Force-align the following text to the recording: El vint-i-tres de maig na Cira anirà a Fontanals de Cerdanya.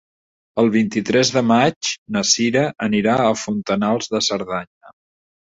El 0.61 0.71
vint-i-tres 0.75 1.31
de 1.35 1.43
maig 1.49 1.91
na 2.17 2.25
Cira 2.31 2.65
anirà 2.89 3.19
a 3.27 3.39
Fontanals 3.43 4.11
de 4.15 4.27
Cerdanya. 4.31 4.95